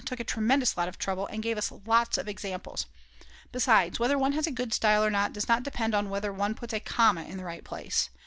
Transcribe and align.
took 0.03 0.19
a 0.19 0.23
tremendous 0.23 0.75
lot 0.75 0.87
of 0.87 0.97
trouble 0.97 1.27
and 1.27 1.43
gave 1.43 1.59
us 1.59 1.71
lots 1.85 2.17
of 2.17 2.27
examples. 2.27 2.87
Besides, 3.51 3.99
whether 3.99 4.17
one 4.17 4.31
has 4.31 4.47
a 4.47 4.51
good 4.51 4.73
style 4.73 5.03
or 5.05 5.11
not 5.11 5.31
does 5.31 5.47
not 5.47 5.61
depend 5.61 5.93
upon 5.93 6.09
whether 6.09 6.33
one 6.33 6.55
puts 6.55 6.73
a 6.73 6.79
comma 6.79 7.21
in 7.23 7.37
the 7.37 7.43
right 7.45 7.63
place. 7.63 8.09